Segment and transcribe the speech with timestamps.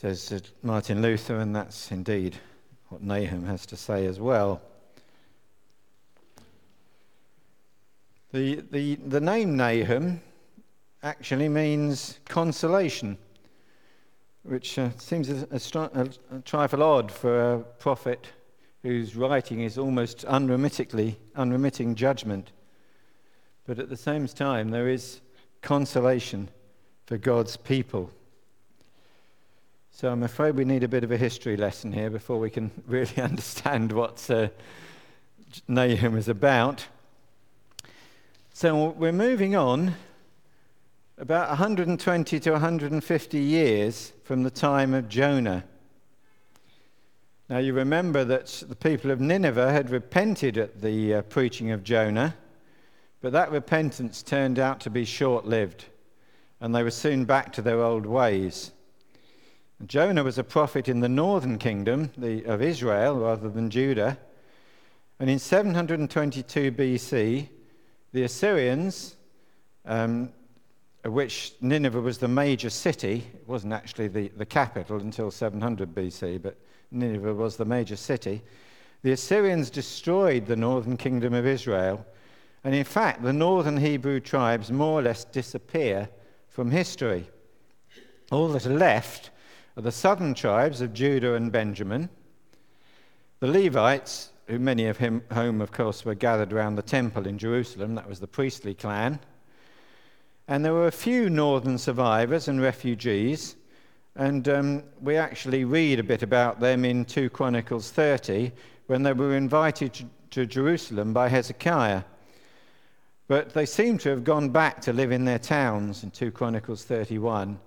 [0.00, 2.34] says Martin Luther, and that's indeed
[2.88, 4.62] what Nahum has to say as well.
[8.32, 10.22] The, the, the name Nahum
[11.02, 13.18] actually means consolation,
[14.42, 18.26] which uh, seems a, a, a, trifle odd for a prophet
[18.82, 22.52] whose writing is almost unremittingly, unremitting judgment.
[23.66, 25.20] But at the same time, there is
[25.60, 26.48] consolation
[27.04, 28.10] for God's people.
[30.00, 32.70] So I'm afraid we need a bit of a history lesson here before we can
[32.86, 34.48] really understand what uh,
[35.68, 36.86] Nahum is about.
[38.54, 39.92] So we're moving on
[41.18, 45.64] about 120 to 150 years from the time of Jonah.
[47.50, 51.84] Now, you remember that the people of Nineveh had repented at the uh, preaching of
[51.84, 52.34] Jonah,
[53.20, 55.84] but that repentance turned out to be short lived,
[56.58, 58.72] and they were soon back to their old ways.
[59.86, 64.18] Jonah was a prophet in the northern kingdom the, of Israel rather than Judah.
[65.18, 67.48] And in 722 BC,
[68.12, 69.16] the Assyrians,
[69.86, 70.32] um,
[71.04, 75.94] of which Nineveh was the major city, it wasn't actually the, the capital until 700
[75.94, 76.58] BC, but
[76.90, 78.42] Nineveh was the major city.
[79.02, 82.04] The Assyrians destroyed the northern kingdom of Israel.
[82.64, 86.10] And in fact, the northern Hebrew tribes more or less disappear
[86.48, 87.30] from history.
[88.30, 89.30] All that are left
[89.80, 92.10] are the southern tribes of Judah and Benjamin,
[93.38, 97.38] the Levites, who many of him, whom, of course, were gathered around the temple in
[97.38, 99.18] Jerusalem, that was the priestly clan,
[100.48, 103.56] and there were a few northern survivors and refugees,
[104.16, 108.52] and um, we actually read a bit about them in 2 Chronicles 30
[108.86, 112.02] when they were invited to, to Jerusalem by Hezekiah.
[113.28, 116.84] But they seem to have gone back to live in their towns in 2 Chronicles
[116.84, 117.58] 31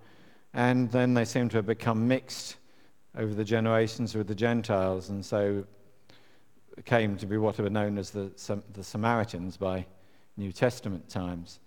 [0.53, 2.57] and then they seem to have become mixed
[3.17, 5.65] over the generations with the Gentiles, and so
[6.85, 8.31] came to be what were known as the,
[8.73, 9.85] the Samaritans by
[10.37, 11.59] New Testament times.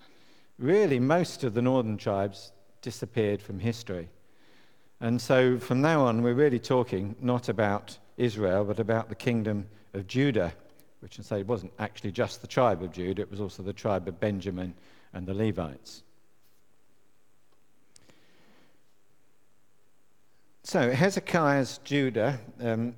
[0.58, 2.52] Really, most of the northern tribes
[2.82, 4.08] disappeared from history.
[5.00, 9.66] And so from now on, we're really talking not about Israel, but about the kingdom
[9.92, 10.52] of Judah,
[11.00, 14.08] which I say wasn't actually just the tribe of Judah, it was also the tribe
[14.08, 14.74] of Benjamin
[15.12, 16.02] and the Levites.
[20.68, 22.96] So, Hezekiah's Judah um,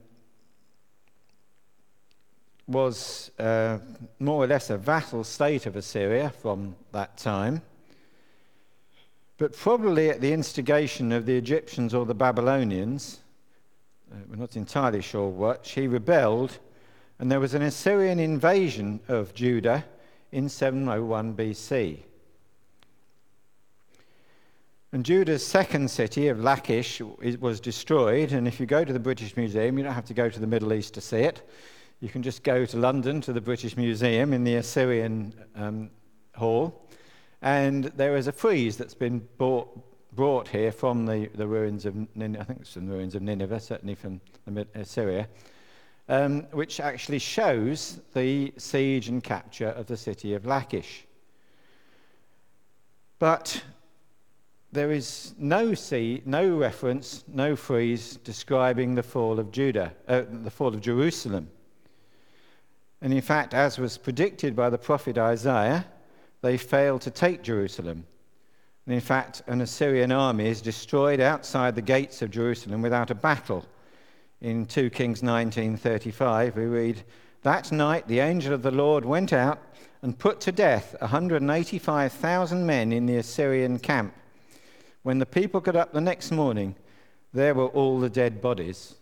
[2.66, 3.76] was uh,
[4.18, 7.60] more or less a vassal state of Assyria from that time.
[9.36, 13.18] But probably at the instigation of the Egyptians or the Babylonians,
[14.10, 16.60] uh, we're not entirely sure what, he rebelled,
[17.18, 19.84] and there was an Assyrian invasion of Judah
[20.32, 21.98] in 701 BC.
[24.93, 27.03] And Judah's second city of Lachish
[27.41, 28.32] was destroyed.
[28.32, 30.47] And if you go to the British Museum, you don't have to go to the
[30.47, 31.43] Middle East to see it.
[32.00, 35.91] You can just go to London to the British Museum in the Assyrian um,
[36.34, 36.88] Hall.
[37.43, 39.69] And there is a frieze that's been bought,
[40.15, 43.21] brought here from the, the ruins of Nineveh, I think it's from the ruins of
[43.21, 44.22] Nineveh, certainly from
[44.75, 45.28] Assyria,
[46.09, 51.04] um, which actually shows the siege and capture of the city of Lachish.
[53.19, 53.62] But
[54.70, 60.50] there is no, see, no reference, no phrase describing the fall of Judah, uh, the
[60.50, 61.48] fall of Jerusalem.
[63.00, 65.86] And in fact, as was predicted by the prophet Isaiah,
[66.42, 68.04] they failed to take Jerusalem.
[68.86, 73.14] And in fact, an Assyrian army is destroyed outside the gates of Jerusalem without a
[73.14, 73.64] battle.
[74.40, 77.02] In 2 Kings 19:35, we read,
[77.42, 79.60] "That night the angel of the Lord went out
[80.02, 84.14] and put to death 185,000 men in the Assyrian camp."
[85.08, 86.74] When the people got up the next morning,
[87.32, 88.94] there were all the dead bodies.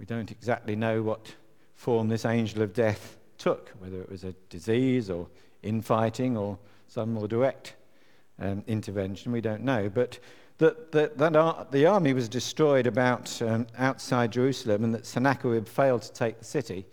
[0.00, 1.32] We don't exactly know what
[1.76, 5.28] form this angel of death took, whether it was a disease or
[5.62, 6.58] infighting or
[6.88, 7.76] some more direct
[8.40, 9.88] um, intervention, we don't know.
[9.88, 10.18] But
[10.58, 15.68] that, that, that ar- the army was destroyed about um, outside Jerusalem and that Sennacherib
[15.68, 16.84] failed to take the city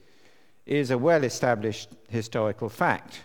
[0.68, 3.22] is a well established historical fact.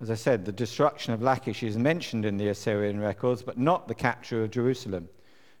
[0.00, 3.88] As I said, the destruction of Lachish is mentioned in the Assyrian records, but not
[3.88, 5.08] the capture of Jerusalem.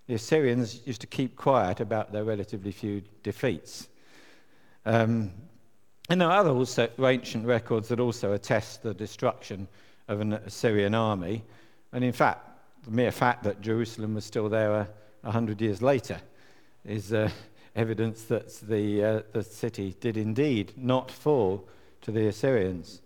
[0.06, 3.88] The Assyrians used to keep quiet about their relatively few defeats.
[4.84, 5.32] Um,
[6.10, 9.66] and there are other also ancient records that also attest the destruction
[10.08, 11.42] of an Assyrian army.
[11.92, 12.46] And in fact,
[12.84, 14.88] the mere fact that Jerusalem was still there a,
[15.22, 16.20] a hundred years later
[16.84, 17.30] is uh,
[17.76, 21.66] evidence that the, uh, the city did indeed not fall
[22.02, 23.00] to the Assyrians.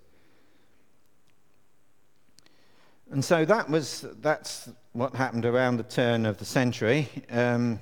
[3.11, 7.09] And so that was, that's what happened around the turn of the century.
[7.31, 7.81] Um,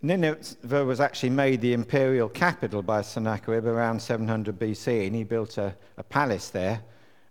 [0.00, 5.58] Nineveh was actually made the imperial capital by Sennacherib around 700 BC, and he built
[5.58, 6.80] a, a palace there.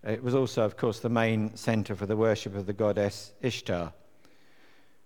[0.04, 3.92] It was also, of course, the main center for the worship of the goddess Ishtar.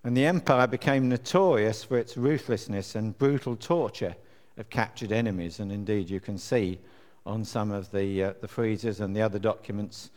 [0.04, 4.16] And the empire became notorious for its ruthlessness and brutal torture
[4.58, 5.60] of captured enemies.
[5.62, 6.80] And indeed, you can see
[7.26, 10.10] on some of the, uh, the friezes and the other documents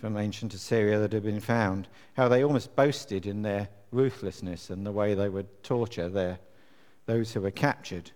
[0.00, 4.86] from ancient Assyria that have been found how they almost boasted in their ruthlessness and
[4.86, 6.38] the way they would torture their,
[7.06, 8.10] those who were captured.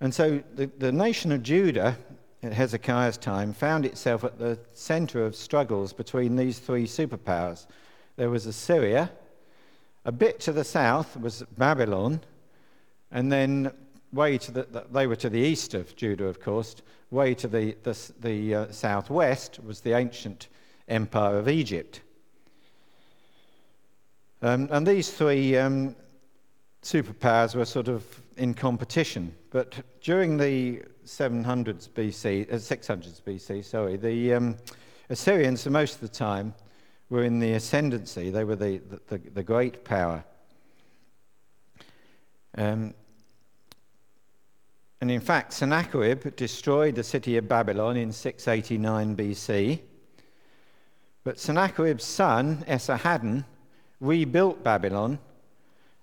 [0.00, 1.96] And so the, the nation of Judah
[2.42, 7.66] at Hezekiah's time found itself at the center of struggles between these three superpowers.
[8.16, 9.10] There was Assyria,
[10.04, 12.20] a bit to the south was Babylon,
[13.10, 13.72] and then
[14.12, 16.76] way to the, they were to the east of Judah, of course,
[17.10, 20.48] way to the, the, the uh, southwest was the ancient
[20.88, 22.00] empire of Egypt.
[24.42, 25.96] Um, and these three um,
[26.82, 28.04] superpowers were sort of
[28.36, 29.34] in competition.
[29.50, 34.56] But during the 700s BC, uh, 600s BC, sorry, the um,
[35.10, 36.54] Assyrians, for most of the time,
[37.10, 38.30] were in the ascendancy.
[38.30, 40.22] They were the, the, the great power.
[42.56, 42.94] Um,
[45.00, 49.80] and in fact, Sennacherib destroyed the city of Babylon in 689 BC.
[51.28, 53.44] But Sennacherib's son, Esarhaddon,
[54.00, 55.18] rebuilt Babylon,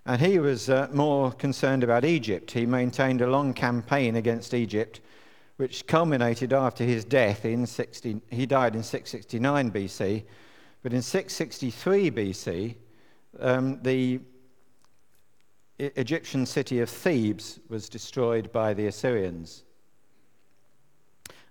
[0.05, 2.51] and he was uh, more concerned about Egypt.
[2.51, 5.01] He maintained a long campaign against Egypt,
[5.57, 10.25] which culminated after his death in 60, he died in 669 BC.
[10.83, 12.75] But in 663 BC,
[13.39, 14.19] um, the
[15.79, 19.63] Egyptian city of Thebes was destroyed by the Assyrians.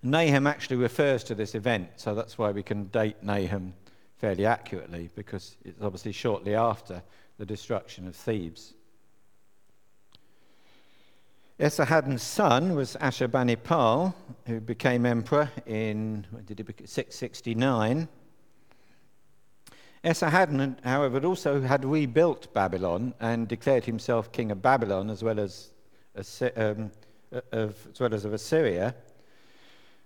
[0.04, 3.72] Nahum actually refers to this event, so that's why we can date Nahum
[4.18, 7.02] fairly accurately, because it's obviously shortly after
[7.38, 8.74] the destruction of Thebes.
[11.58, 14.12] Esarhaddon's son was Ashurbanipal,
[14.46, 18.06] who became emperor in did he 669.
[20.04, 25.70] Esarhaddon, however, also had rebuilt Babylon and declared himself king of Babylon as well as,
[26.56, 26.90] um,
[27.52, 28.94] as, well as of Assyria.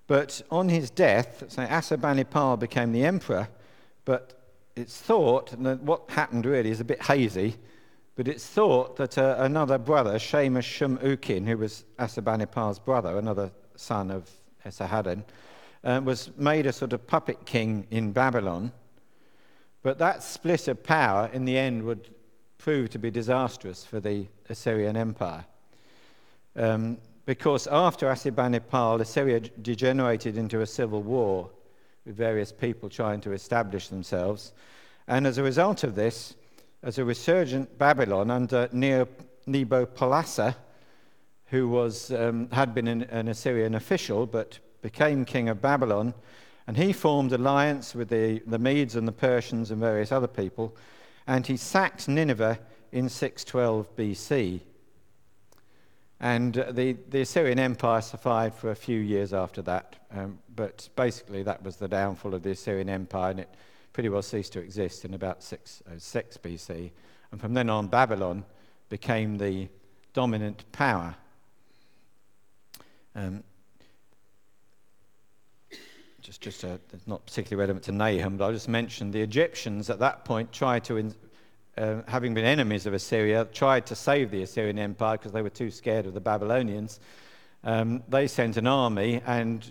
[0.08, 3.48] But on his death, so Assurbanipal became the emperor,
[4.04, 4.34] but
[4.74, 7.54] it's thought, and what happened really is a bit hazy,
[8.16, 13.52] but it's thought that uh, another brother, Shamash Shum Ukin, who was Assurbanipal's brother, another
[13.76, 14.28] son of
[14.66, 15.22] Esarhaddon,
[15.84, 18.72] uh, was made a sort of puppet king in Babylon
[19.82, 22.14] but that split of power in the end would
[22.58, 25.44] prove to be disastrous for the Assyrian Empire.
[26.56, 31.50] Um, because after Assurbanipal, Assyria degenerated into a civil war
[32.06, 34.54] with various people trying to establish themselves.
[35.06, 36.36] And as a result of this,
[36.82, 40.54] as a resurgent Babylon under Nabopolassar,
[41.48, 46.14] who was, um, had been an, an Assyrian official but became king of Babylon,
[46.66, 50.74] and he formed alliance with the, the Medes and the Persians and various other people,
[51.26, 52.58] and he sacked Nineveh
[52.90, 54.60] in 612 BC.
[56.20, 61.44] And the, the Assyrian Empire survived for a few years after that, um, but basically
[61.44, 63.54] that was the downfall of the Assyrian Empire, and it
[63.92, 66.90] pretty well ceased to exist in about 606 BC.
[67.30, 68.44] And from then on, Babylon
[68.88, 69.68] became the
[70.12, 71.14] dominant power.
[73.14, 73.44] Um,
[76.20, 80.00] just, just a, not particularly relevant to Nahum, but I'll just mention the Egyptians at
[80.00, 81.12] that point tried to,
[81.78, 85.50] uh, having been enemies of Assyria, tried to save the Assyrian Empire because they were
[85.50, 87.00] too scared of the Babylonians.
[87.64, 89.70] Um, they sent an army, and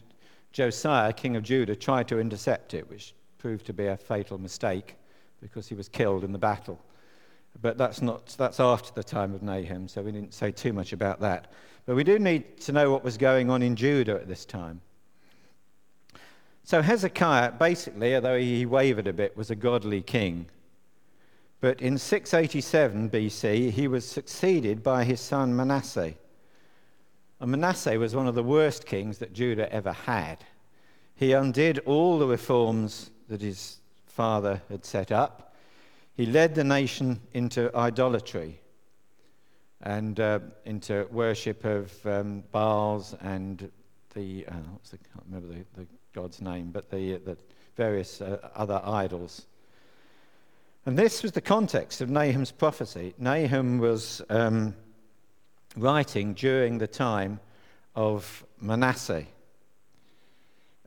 [0.52, 4.96] Josiah, king of Judah, tried to intercept it, which proved to be a fatal mistake
[5.42, 6.80] because he was killed in the battle.
[7.62, 10.94] But that's, not, that's after the time of Nahum, so we didn't say too much
[10.94, 11.52] about that.
[11.86, 14.82] But we do need to know what was going on in Judah at this time.
[16.64, 20.48] So Hezekiah, basically, although he wavered a bit, was a godly king.
[21.60, 26.14] But in 687 BC, he was succeeded by his son Manasseh.
[27.40, 30.44] And Manasseh was one of the worst kings that Judah ever had.
[31.16, 35.56] He undid all the reforms that his father had set up.
[36.16, 38.60] He led the nation into idolatry
[39.82, 43.72] and uh, into worship of um, Baals and
[44.14, 44.54] the, uh,
[44.90, 47.38] the, I can't remember the, the God's name, but the, the
[47.76, 49.46] various uh, other idols.
[50.88, 53.14] And this was the context of Nahum's prophecy.
[53.18, 54.74] Nahum was um,
[55.76, 57.42] writing during the time
[57.94, 59.26] of Manasseh.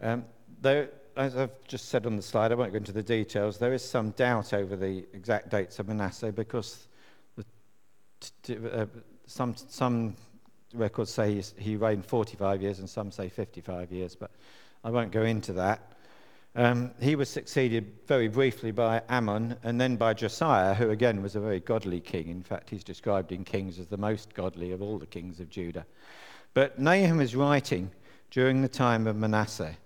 [0.00, 0.25] Um,
[0.62, 0.88] though
[1.19, 3.87] as I've just said on the slide, I won't go into the details, there is
[3.87, 6.88] some doubt over the exact dates of Manasseh because
[7.37, 7.45] the,
[8.42, 8.87] t- uh,
[9.26, 10.16] some, some
[10.73, 14.30] records say he reigned 45 years and some say 55 years, but
[14.83, 15.92] I won't go into that.
[16.57, 21.37] Um, he was succeeded very briefly by Amon and then by Josiah, who again was
[21.37, 22.28] a very godly king.
[22.28, 25.49] In fact, he's described in Kings as the most godly of all the kings of
[25.49, 25.87] Judah.
[26.52, 27.90] But Nahum is writing
[28.30, 29.76] during the time of Manasseh,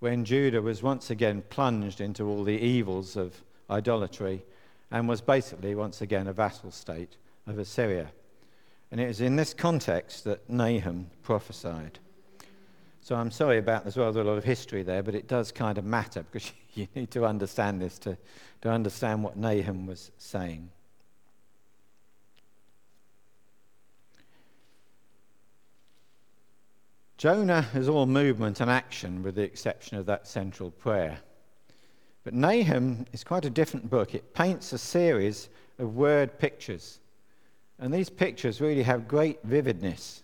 [0.00, 3.34] when Judah was once again plunged into all the evils of
[3.68, 4.42] idolatry
[4.90, 8.10] and was basically once again a vassal state of Assyria.
[8.90, 12.00] And it is in this context that Nahum prophesied.
[13.02, 15.52] So I'm sorry about as well, there's a lot of history there, but it does
[15.52, 18.16] kind of matter because you need to understand this to,
[18.62, 20.70] to understand what Nahum was saying.
[27.16, 31.18] Jonah is all movement and action with the exception of that central prayer.
[32.24, 34.14] But Nahum is quite a different book.
[34.14, 37.00] It paints a series of word pictures.
[37.78, 40.22] And these pictures really have great vividness.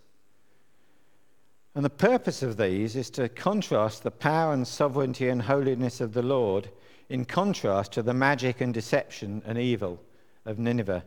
[1.76, 6.14] And the purpose of these is to contrast the power and sovereignty and holiness of
[6.14, 6.70] the Lord
[7.10, 10.00] in contrast to the magic and deception and evil
[10.46, 11.04] of Nineveh.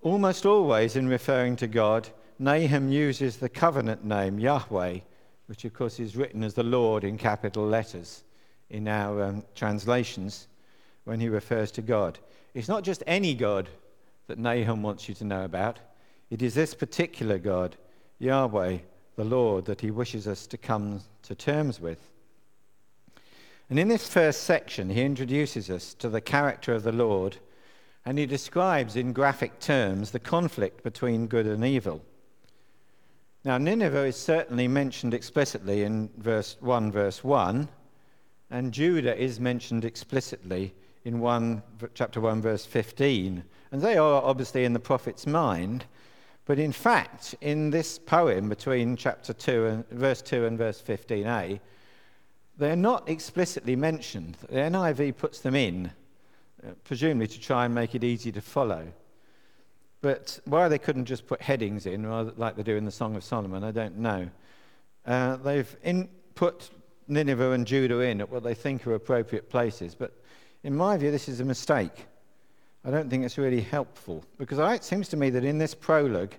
[0.00, 2.08] Almost always, in referring to God,
[2.38, 5.00] Nahum uses the covenant name Yahweh,
[5.48, 8.24] which of course is written as the Lord in capital letters
[8.70, 10.48] in our um, translations
[11.04, 12.18] when he refers to God.
[12.54, 13.68] It's not just any God
[14.28, 15.78] that Nahum wants you to know about,
[16.30, 17.76] it is this particular God,
[18.18, 18.78] Yahweh,
[19.16, 21.98] the Lord that he wishes us to come to terms with.
[23.70, 27.38] And in this first section, he introduces us to the character of the Lord
[28.04, 32.02] and he describes in graphic terms the conflict between good and evil.
[33.44, 37.68] Now, Nineveh is certainly mentioned explicitly in verse 1, verse 1,
[38.50, 41.62] and Judah is mentioned explicitly in 1,
[41.94, 43.44] chapter 1, verse 15.
[43.72, 45.84] And they are obviously in the prophet's mind,
[46.46, 51.58] but in fact, in this poem between chapter 2 and verse 2 and verse 15a,
[52.58, 54.36] they're not explicitly mentioned.
[54.48, 55.90] The NIV puts them in,
[56.62, 58.86] uh, presumably to try and make it easy to follow.
[60.02, 63.24] But why they couldn't just put headings in, like they do in the Song of
[63.24, 64.28] Solomon, I don't know.
[65.06, 66.70] Uh, they've in, put
[67.08, 70.12] Nineveh and Judah in at what they think are appropriate places, but
[70.62, 72.06] in my view, this is a mistake.
[72.84, 76.34] I don't think it's really helpful because it seems to me that in this prologue,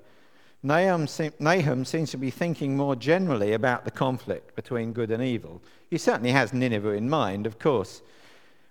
[0.61, 1.07] Nahum,
[1.39, 5.61] Nahum seems to be thinking more generally about the conflict between good and evil.
[5.89, 8.01] He certainly has Nineveh in mind, of course,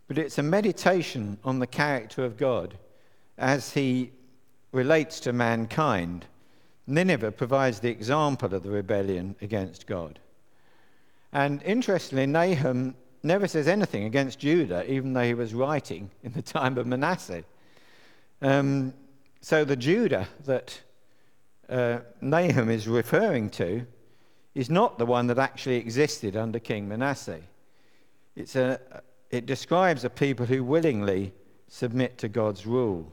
[0.09, 2.77] but it's a meditation on the character of God
[3.39, 4.13] as he
[4.73, 6.27] relates to mankind.
[6.87, 10.19] Nineveh provides the example of the rebellion against God.
[11.33, 16.43] And interestingly, Nahum never says anything against Judah, even though he was writing in the
[16.43, 17.45] time of Manasseh.
[18.43, 18.95] Um,
[19.41, 20.81] so the Judah that
[21.69, 23.87] uh, Nahum is referring to
[24.55, 27.41] is not the one that actually existed under King Manasseh.
[28.37, 28.81] It's a,
[29.31, 31.33] it describes a people who willingly
[31.69, 33.13] submit to God's rule.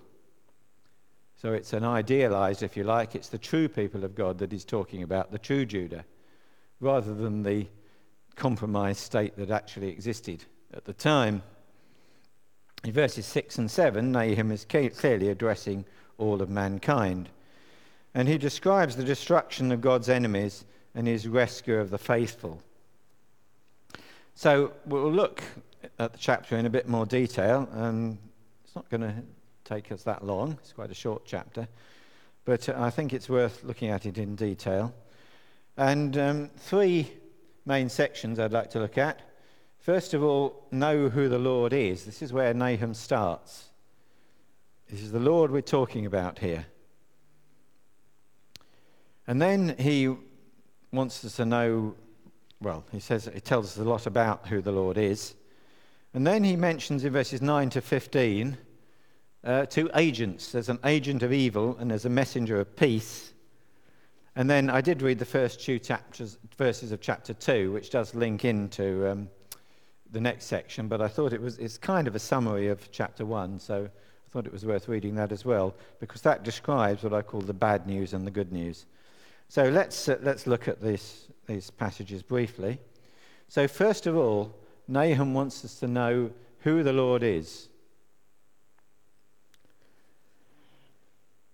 [1.37, 4.65] So it's an idealized, if you like, it's the true people of God that he's
[4.65, 6.05] talking about, the true Judah,
[6.79, 7.67] rather than the
[8.35, 11.41] compromised state that actually existed at the time.
[12.83, 15.85] In verses 6 and 7, Nahum is clearly addressing
[16.17, 17.29] all of mankind.
[18.15, 22.61] And he describes the destruction of God's enemies and his rescue of the faithful.
[24.33, 25.43] So we'll look
[25.99, 27.69] at the chapter in a bit more detail.
[27.73, 28.17] and
[28.63, 29.13] it's not going to
[29.63, 31.67] take us that long, it's quite a short chapter.
[32.45, 34.93] But I think it's worth looking at it in detail.
[35.77, 37.11] And um, three
[37.65, 39.19] main sections I'd like to look at.
[39.81, 42.05] First of all, know who the Lord is.
[42.05, 43.69] This is where Nahum starts.
[44.87, 46.67] This is the Lord we're talking about here.
[49.25, 50.15] And then he
[50.91, 51.95] wants us to know,
[52.61, 55.33] well, he says it tells us a lot about who the Lord is.
[56.13, 58.57] And then he mentions in verses 9 to 15
[59.43, 63.33] uh, two agents there's an agent of evil and there's a messenger of peace.
[64.35, 68.13] And then I did read the first two chapters, verses of chapter 2, which does
[68.13, 69.29] link into um,
[70.11, 73.25] the next section, but I thought it was it's kind of a summary of chapter
[73.25, 77.13] one, so I thought it was worth reading that as well because that describes what
[77.13, 78.85] I call the bad news and the good news.
[79.47, 82.79] So let's uh, let's look at this, these passages briefly.
[83.47, 84.55] So first of all,
[84.87, 87.69] Nahum wants us to know who the Lord is.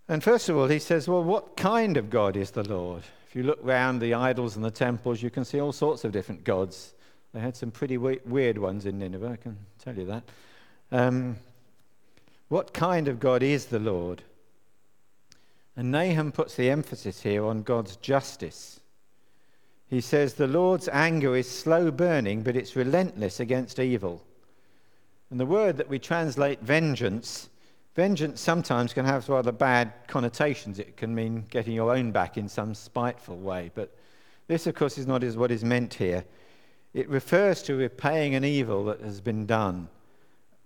[0.09, 3.03] And first of all, he says, Well, what kind of God is the Lord?
[3.27, 6.11] If you look round the idols and the temples, you can see all sorts of
[6.11, 6.93] different gods
[7.33, 10.23] They had some pretty we- weird ones in Nineveh, I can tell you that.
[10.91, 11.37] Um,
[12.47, 14.23] what kind of God is the Lord?
[15.75, 18.79] And Nahum puts the emphasis here on God's justice.
[19.89, 24.23] He says, The Lord's anger is slow burning, but it's relentless against evil.
[25.29, 27.49] And the word that we translate vengeance,
[27.95, 30.79] vengeance sometimes can have rather bad connotations.
[30.79, 33.71] It can mean getting your own back in some spiteful way.
[33.75, 33.95] But
[34.47, 36.23] this, of course, is not what is meant here.
[36.93, 39.87] It refers to repaying an evil that has been done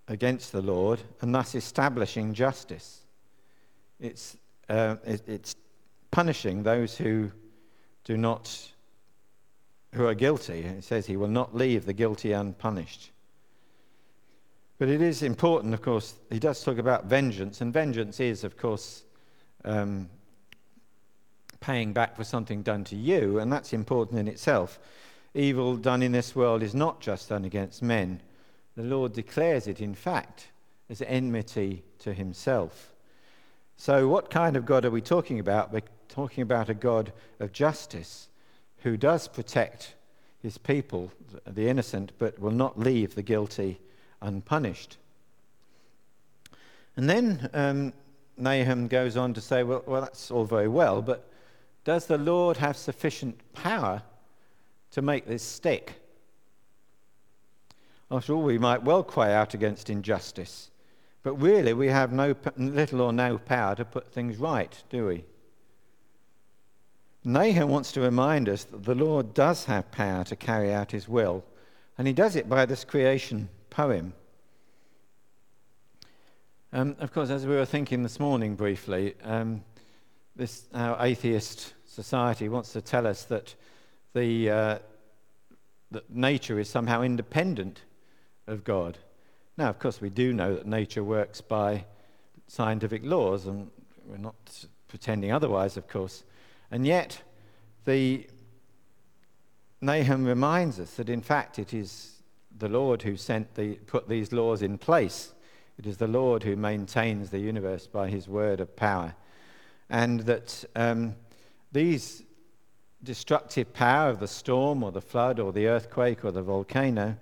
[0.08, 3.02] against the Lord and thus establishing justice.
[4.00, 4.38] It's
[4.70, 5.56] uh, it, it's
[6.12, 7.32] punishing those who
[8.04, 8.72] do not,
[9.94, 10.60] who are guilty.
[10.60, 13.12] It says he will not leave the guilty unpunished.
[14.78, 18.58] But it is important, of course, he does talk about vengeance, and vengeance is, of
[18.58, 19.04] course,
[19.64, 20.10] um,
[21.60, 24.80] paying back for something done to you, and that's important in itself.
[25.34, 28.22] Evil done in this world is not just done against men.
[28.76, 30.48] The Lord declares it, in fact,
[30.90, 32.92] as enmity to himself.
[33.78, 35.72] So, what kind of God are we talking about?
[35.72, 38.28] We're talking about a God of justice
[38.84, 39.94] who does protect
[40.42, 41.12] his people,
[41.46, 43.80] the innocent, but will not leave the guilty
[44.22, 44.98] unpunished.
[46.98, 47.94] And then um,
[48.38, 51.30] Nahum goes on to say, well, well, that's all very well, but
[51.84, 54.02] does the Lord have sufficient power
[54.92, 55.94] to make this stick?
[58.10, 60.70] After all, we might well cry out against injustice.
[61.24, 65.24] But really, we have no, little or no power to put things right, do we?
[67.24, 71.08] Nahum wants to remind us that the Lord does have power to carry out his
[71.08, 71.46] will,
[71.98, 74.14] and he does it by this creation poem.
[76.74, 79.64] Um, of course, as we were thinking this morning briefly, um,
[80.36, 83.54] this our atheist society wants to tell us that
[84.14, 84.80] the uh,
[85.92, 87.82] that nature is somehow independent
[88.48, 88.98] of God.
[89.58, 91.86] Now, of course, we do know that nature works by
[92.48, 93.70] scientific laws, and
[94.08, 96.24] we're not pretending otherwise, of course.
[96.72, 97.22] And yet,
[97.86, 98.28] the
[99.82, 102.22] Nahum reminds us that in fact it is
[102.58, 105.34] the Lord who sent the, put these laws in place.
[105.78, 109.16] It is the Lord who maintains the universe by his word of power.
[109.90, 111.16] And that um,
[111.72, 112.24] these
[113.04, 117.18] destructive power of the storm or the flood or the earthquake or the volcano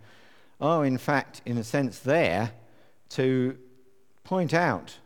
[0.60, 2.52] are, in fact, in a sense, there
[3.10, 3.58] to
[4.24, 4.98] point out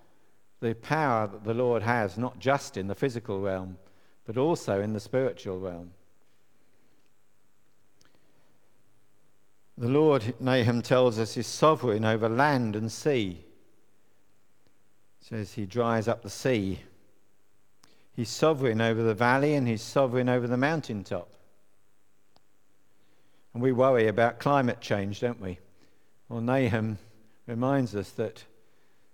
[0.59, 3.77] the power that the Lord has, not just in the physical realm,
[4.25, 5.91] but also in the spiritual realm.
[9.77, 13.43] The Lord, Nahum tells us, is sovereign over land and sea.
[15.19, 16.79] says he dries up the sea.
[18.15, 21.29] He's sovereign over the valley and he's sovereign over the mountaintop.
[23.53, 25.59] And we worry about climate change, don't we?
[26.29, 26.97] Well, Nahum
[27.47, 28.43] reminds us that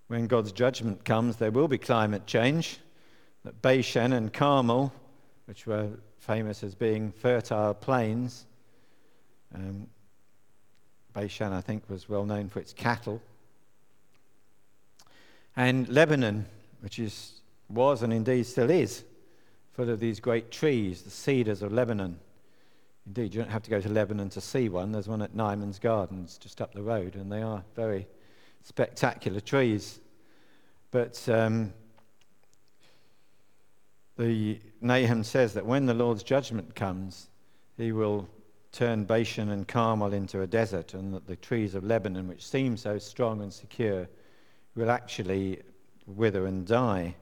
[0.08, 2.80] when God's judgment comes, there will be climate change.
[3.44, 4.92] That Bashan and Carmel,
[5.46, 8.46] which were famous as being fertile plains,
[9.56, 9.88] um,
[11.14, 13.22] Bashan, I think, was well known for its cattle.
[15.56, 16.46] And Lebanon,
[16.82, 17.38] which is,
[17.70, 19.04] was and indeed still is,
[19.74, 22.20] full of these great trees, the cedars of Lebanon.
[23.06, 24.92] Indeed, you don't have to go to Lebanon to see one.
[24.92, 28.08] There's one at Nymans Gardens just up the road, and they are very
[28.64, 30.00] spectacular trees.
[30.92, 31.74] But um,
[34.18, 37.30] the Nahum says that when the Lord's judgment comes,
[37.78, 38.28] he will
[38.72, 42.78] turn Bashan and Carmel into a desert, and that the trees of Lebanon, which seem
[42.78, 44.08] so strong and secure,
[44.76, 45.62] will actually
[46.06, 47.16] wither and die.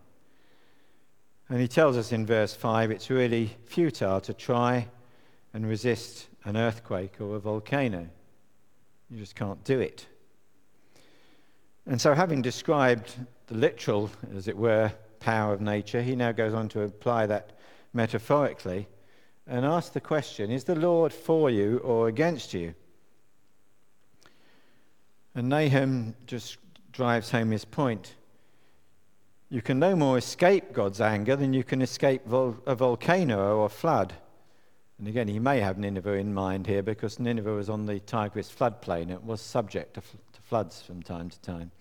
[1.49, 4.87] And he tells us in verse 5 it's really futile to try
[5.53, 8.07] and resist an earthquake or a volcano.
[9.09, 10.05] You just can't do it.
[11.85, 13.13] And so, having described
[13.47, 17.51] the literal, as it were, power of nature, he now goes on to apply that
[17.93, 18.87] metaphorically
[19.47, 22.73] and ask the question Is the Lord for you or against you?
[25.33, 26.57] And Nahum just
[26.91, 28.15] drives home his point.
[29.49, 33.65] You can no more escape God's anger than you can escape vol- a volcano or
[33.65, 34.13] a flood.
[34.99, 38.51] And again, he may have Nineveh in mind here because Nineveh was on the Tigris
[38.51, 39.09] floodplain.
[39.09, 41.71] It was subject to, fl- to floods from time to time.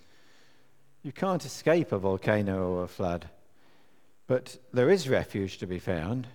[1.03, 3.29] You can't escape a volcano or a flood.
[4.29, 6.29] But there is refuge to be found.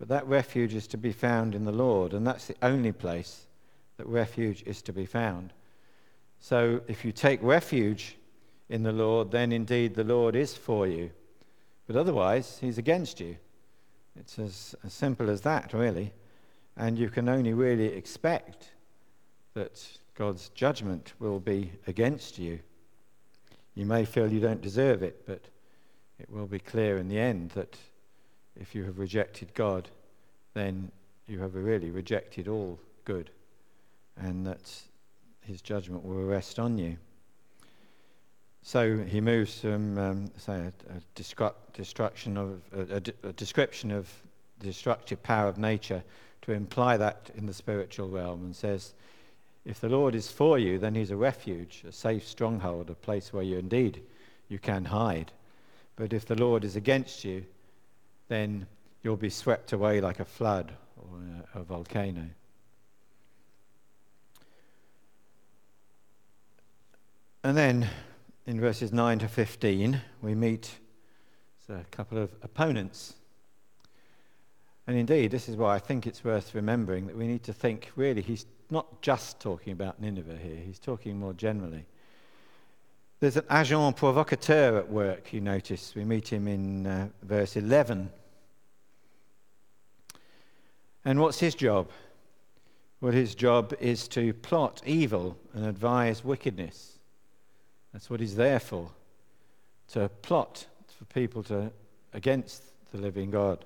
[0.00, 2.12] But that refuge is to be found in the Lord.
[2.12, 3.46] And that's the only place
[3.98, 5.52] that refuge is to be found.
[6.40, 8.16] So if you take refuge
[8.72, 11.10] in the Lord, then indeed the Lord is for you.
[11.86, 13.36] But otherwise, he's against you.
[14.18, 16.14] It's as, as simple as that, really.
[16.78, 18.70] And you can only really expect
[19.52, 22.60] that God's judgment will be against you.
[23.74, 25.42] You may feel you don't deserve it, but
[26.18, 27.76] it will be clear in the end that
[28.58, 29.90] if you have rejected God,
[30.54, 30.90] then
[31.26, 33.28] you have really rejected all good,
[34.16, 34.72] and that
[35.42, 36.96] his judgment will rest on you.
[38.62, 41.42] So he moves from, um, say, a, a
[41.74, 44.08] destruction of a, a, description of
[44.60, 46.02] the destructive power of nature
[46.42, 48.94] to imply that in the spiritual realm, and says,
[49.64, 53.32] if the Lord is for you, then he's a refuge, a safe stronghold, a place
[53.32, 54.02] where you indeed
[54.48, 55.32] you can hide.
[55.96, 57.44] But if the Lord is against you,
[58.28, 58.66] then
[59.02, 62.26] you'll be swept away like a flood or a volcano.
[67.44, 67.88] And then
[68.46, 70.70] in verses 9 to 15, we meet
[71.68, 73.14] a couple of opponents.
[74.86, 77.90] And indeed, this is why I think it's worth remembering that we need to think
[77.94, 81.86] really, he's not just talking about Nineveh here, he's talking more generally.
[83.20, 85.94] There's an agent provocateur at work, you notice.
[85.94, 88.10] We meet him in uh, verse 11.
[91.04, 91.90] And what's his job?
[93.00, 96.98] Well, his job is to plot evil and advise wickedness.
[97.92, 98.90] That's what he's there for.
[99.88, 100.66] To plot
[100.98, 101.72] for people to
[102.12, 103.64] against the living God.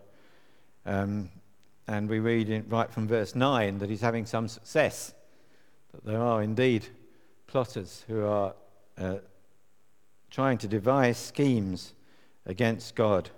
[0.84, 1.30] Um,
[1.88, 5.14] and we read in, right from verse 9 that he's having some success,
[5.92, 6.86] that there are indeed
[7.46, 8.54] plotters who are
[8.98, 9.16] uh,
[10.30, 11.92] trying to devise schemes
[12.44, 13.30] against God.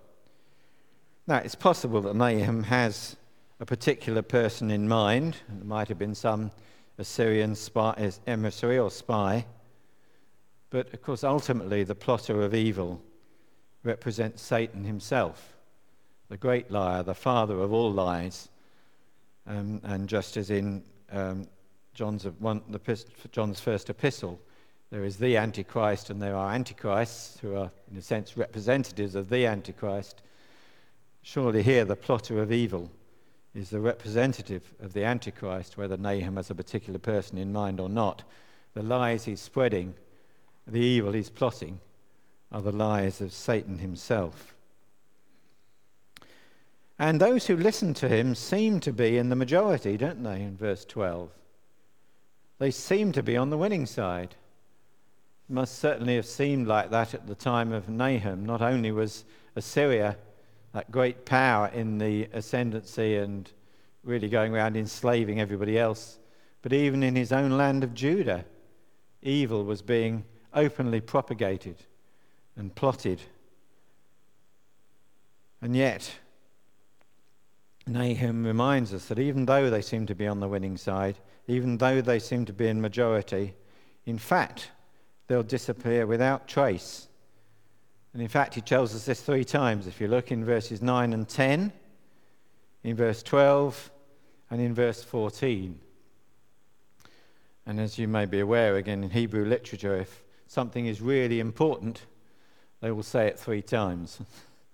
[1.27, 3.17] Now, it's possible that Nahum has
[3.61, 5.37] a particular person in mind.
[5.49, 6.51] It might have been some
[6.97, 9.45] Assyrian spy, emissary or spy.
[10.71, 13.01] But of course, ultimately, the plotter of evil
[13.83, 15.57] represents Satan himself,
[16.29, 18.49] the great liar, the father of all lies.
[19.47, 21.47] Um, and just as in um,
[21.95, 24.39] John's, one, the, John's first epistle,
[24.91, 29.31] there is the Antichrist and there are Antichrists who are, in a sense, representatives of
[29.31, 30.23] the Antichrist.
[31.23, 32.91] Surely here the plotter of evil
[33.55, 37.89] is the representative of the Antichrist, whether Nahum has a particular person in mind or
[37.89, 38.23] not.
[38.75, 39.95] The lies he's spreading
[40.73, 41.81] the evil he's plotting
[42.51, 44.55] are the lies of Satan himself.
[46.99, 50.57] And those who listen to him seem to be in the majority, don't they, in
[50.57, 51.31] verse 12?
[52.59, 54.35] They seem to be on the winning side.
[55.49, 58.45] It must certainly have seemed like that at the time of Nahum.
[58.45, 60.17] Not only was Assyria
[60.73, 63.51] that great power in the ascendancy and
[64.03, 66.19] really going around enslaving everybody else,
[66.63, 68.45] but even in his own land of Judah,
[69.23, 71.77] evil was being openly propagated
[72.57, 73.21] and plotted.
[75.61, 76.11] And yet,
[77.87, 81.79] Nahum reminds us that even though they seem to be on the winning side, even
[81.79, 83.55] though they seem to be in majority,
[84.07, 84.71] in fact,
[85.27, 87.09] they'll disappear without trace.
[88.13, 89.87] And in fact, he tells us this three times.
[89.87, 91.73] If you look in verses 9 and 10,
[92.85, 93.91] in verse 12,
[94.51, 95.79] and in verse 14.
[97.67, 102.03] And as you may be aware, again, in Hebrew literature, if something is really important,
[102.81, 104.19] they will say it three times.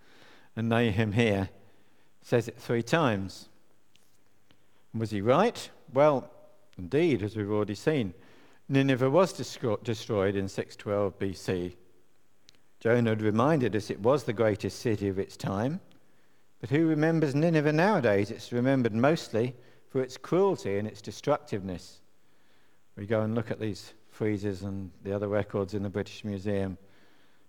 [0.56, 1.50] and Nahum here
[2.22, 3.48] says it three times.
[4.94, 5.68] Was he right?
[5.92, 6.30] Well,
[6.78, 8.14] indeed, as we've already seen,
[8.68, 11.74] Nineveh was destroyed in 612 BC.
[12.80, 15.80] Jonah had reminded us it was the greatest city of its time.
[16.60, 18.30] But who remembers Nineveh nowadays?
[18.30, 19.54] It's remembered mostly
[19.88, 22.00] for its cruelty and its destructiveness.
[22.96, 26.79] We go and look at these friezes and the other records in the British Museum.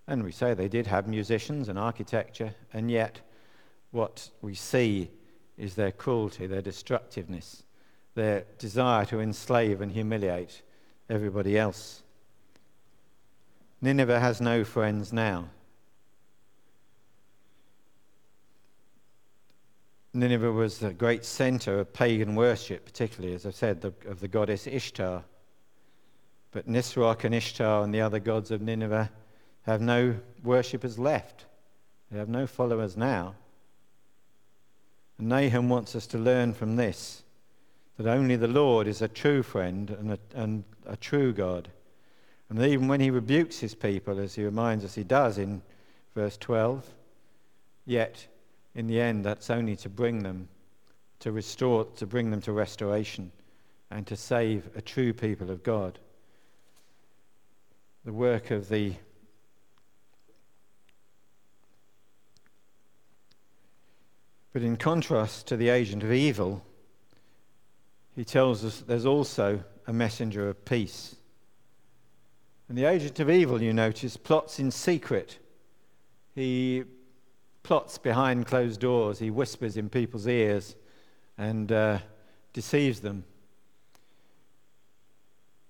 [0.08, 3.22] And we say they did have musicians and architecture, and yet
[3.92, 5.10] what we see
[5.58, 7.64] is their cruelty, their destructiveness,
[8.14, 10.62] their desire to enslave and humiliate
[11.10, 12.04] everybody else.
[13.82, 15.50] Nineveh has no friends now.
[20.14, 24.30] Nineveh was a great center of pagan worship, particularly, as I said, the, of the
[24.30, 25.24] goddess Ishtar.
[26.56, 29.12] But Nisroch and Ishtar and the other gods of Nineveh
[29.64, 31.44] have no worshippers left.
[32.10, 33.36] They have no followers now.
[35.18, 37.24] And Nahum wants us to learn from this
[37.98, 41.68] that only the Lord is a true friend and a, and a true God.
[42.50, 45.62] And even when he rebukes his people, as he reminds us he does in
[46.16, 46.86] verse 12,
[47.86, 48.26] yet
[48.76, 50.48] in the end that's only to bring them
[51.20, 53.34] to restore, to bring them to restoration
[53.92, 56.00] and to save a true people of God
[58.06, 58.94] the work of the
[64.54, 66.64] But in contrast to the agent of evil,
[68.16, 71.18] he tells us there's also a messenger of peace.
[72.70, 75.40] And the agent of evil, you notice, plots in secret.
[76.36, 76.86] He
[77.64, 79.20] plots behind closed doors.
[79.20, 80.78] He whispers in people's ears
[81.38, 82.00] and uh,
[82.54, 83.26] deceives them.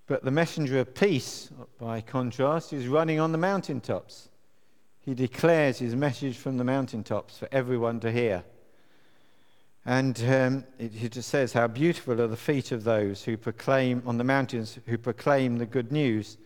[0.06, 4.28] But the messenger of peace, by contrast, is running on the mountaintops.
[5.00, 8.44] He declares his message from the mountaintops for everyone to hear.
[9.84, 14.02] And um, it, it just says, How beautiful are the feet of those who proclaim
[14.04, 16.38] on the mountains, who proclaim the good news.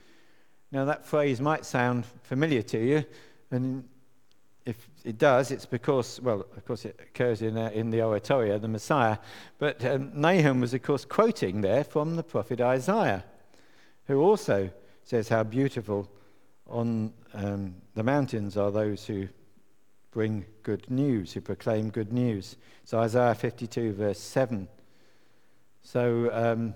[0.72, 3.04] Now, that phrase might sound familiar to you,
[3.50, 3.88] and
[4.66, 8.58] if it does, it's because, well, of course, it occurs in, uh, in the oratorio,
[8.58, 9.16] the Messiah.
[9.58, 13.24] But um, Nahum was, of course, quoting there from the prophet Isaiah,
[14.10, 14.68] who also
[15.04, 16.10] says how beautiful
[16.66, 19.28] on um, the mountains are those who
[20.10, 22.56] bring good news, who proclaim good news.
[22.82, 24.66] So Isaiah 52, verse 7.
[25.84, 26.74] So um,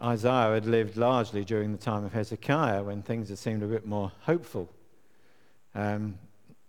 [0.00, 3.84] Isaiah had lived largely during the time of Hezekiah when things had seemed a bit
[3.84, 4.72] more hopeful.
[5.74, 6.16] Um,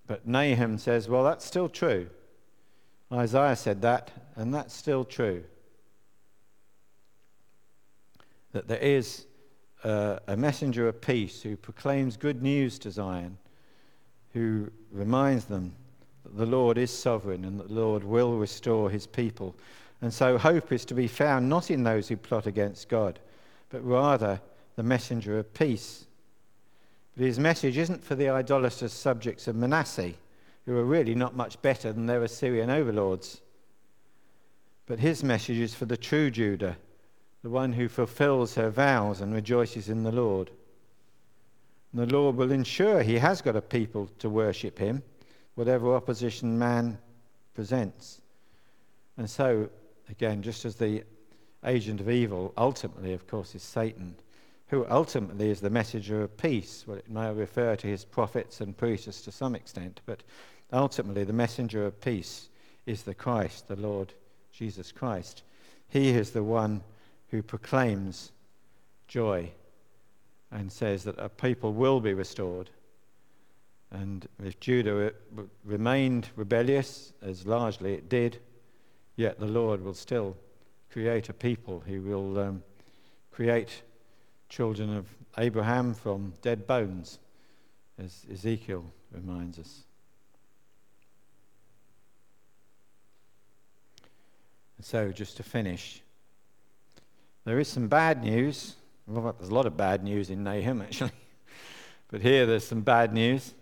[0.07, 2.09] but Nahum says, well, that's still true.
[3.13, 5.43] Isaiah said that, and that's still true.
[8.53, 9.27] That there is
[9.83, 13.37] uh, a messenger of peace who proclaims good news to Zion,
[14.33, 15.73] who reminds them
[16.23, 19.55] that the Lord is sovereign and that the Lord will restore his people.
[20.01, 23.19] And so hope is to be found not in those who plot against God,
[23.69, 24.39] but rather
[24.75, 26.07] the messenger of peace
[27.17, 30.13] but his message isn't for the idolatrous subjects of Manasseh,
[30.67, 33.41] who are really not much better than their Assyrian overlords.
[34.85, 36.77] But his message is for the true Judah,
[37.43, 40.49] the one who fulfills her vows and rejoices in the Lord.
[41.91, 45.03] And the Lord will ensure he has got a people to worship him,
[45.55, 46.97] whatever opposition man
[47.53, 48.21] presents.
[49.17, 49.69] And so,
[50.09, 51.03] again, just as the
[51.65, 54.15] agent of evil ultimately, of course, is Satan
[54.67, 56.83] who ultimately is the messenger of peace.
[56.85, 60.23] Well, it may refer to his prophets and priests to some extent, but
[60.73, 62.49] ultimately the messenger of peace
[62.85, 64.13] is the Christ, the Lord
[64.51, 65.43] Jesus Christ.
[65.89, 66.81] He is the one
[67.29, 68.31] who proclaims
[69.07, 69.51] joy
[70.51, 72.69] and says that a people will be restored.
[73.91, 75.13] And if Judah
[75.63, 78.39] remained rebellious, as largely it did,
[79.15, 80.35] yet the Lord will still
[80.91, 82.63] create a people He will um,
[83.31, 83.81] create
[84.49, 85.05] children of
[85.37, 87.19] Abraham from dead bones,
[88.01, 89.83] as Ezekiel reminds us.
[94.77, 96.01] And so, just to finish,
[97.47, 98.75] there is some bad news.
[99.07, 101.11] Well, there's a lot of bad news in Nahum, actually.
[102.11, 103.53] but here there's some bad news.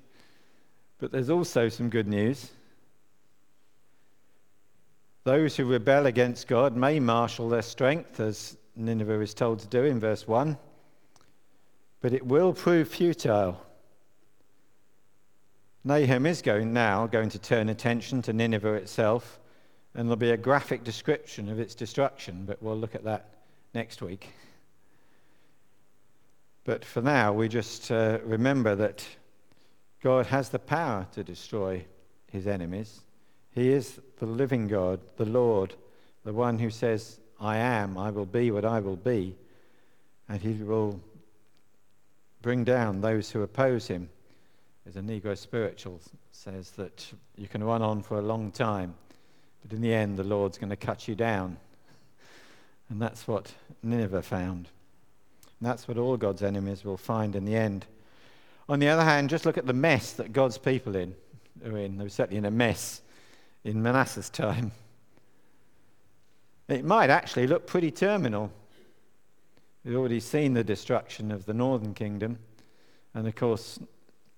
[0.98, 2.52] But there's also some good news.
[5.24, 9.84] Those who rebel against God may marshal their strength, as Nineveh is told to do
[9.84, 10.58] in verse 1
[12.06, 13.60] but it will prove futile.
[15.84, 19.40] Nahum is going now going to turn attention to Nineveh itself,
[19.96, 23.35] and there'll be a graphic description of its destruction, but we'll look at that
[23.76, 24.30] next week.
[26.64, 29.06] But for now, we just uh, remember that
[30.02, 31.86] God has the power to destroy
[32.32, 33.02] his enemies.
[33.52, 35.76] He is the living God, the Lord,
[36.24, 39.36] the one who says, I am, I will be what I will be,
[40.28, 41.00] and he will
[42.42, 44.10] bring down those who oppose him.
[44.88, 46.00] As a Negro spiritual
[46.32, 48.96] says that you can run on for a long time,
[49.62, 51.58] but in the end, the Lord's going to cut you down.
[52.90, 54.70] And that's what Nineveh found.
[55.60, 57.86] And that's what all God's enemies will find in the end.
[58.68, 61.16] On the other hand, just look at the mess that God's people in,
[61.66, 61.98] are in.
[61.98, 63.02] They were certainly in a mess
[63.64, 64.72] in Manasseh's time.
[66.68, 68.52] It might actually look pretty terminal
[69.86, 72.40] We've already seen the destruction of the northern kingdom.
[73.14, 73.78] And of course,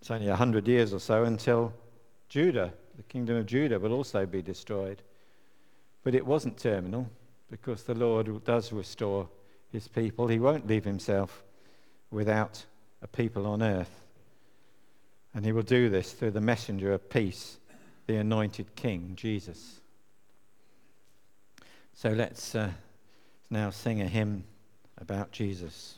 [0.01, 1.73] it's only 100 years or so until
[2.27, 5.01] Judah, the kingdom of Judah, will also be destroyed.
[6.03, 7.09] But it wasn't terminal
[7.49, 9.29] because the Lord does restore
[9.71, 10.27] his people.
[10.27, 11.43] He won't leave himself
[12.11, 12.65] without
[13.01, 14.03] a people on earth.
[15.33, 17.59] And he will do this through the messenger of peace,
[18.07, 19.79] the anointed king, Jesus.
[21.93, 22.71] So let's uh,
[23.49, 24.43] now sing a hymn
[24.97, 25.96] about Jesus.